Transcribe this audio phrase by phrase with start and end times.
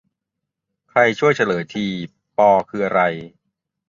[0.89, 1.85] ใครช่วยเฉลยที
[2.37, 3.01] ป คืออะไร